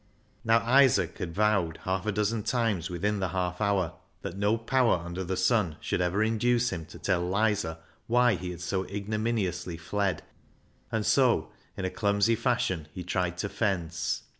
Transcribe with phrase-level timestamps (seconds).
[0.43, 3.93] Now Isaac had vowed half a dozen times ISAAC'S FIDDLE 303 within the half hour
[4.23, 7.77] that no power under the sun should ever induce him to tell Lizer
[8.07, 10.23] why he had so ignominiously fled,
[10.91, 14.23] and so in a clumsy fashion he tried to fence.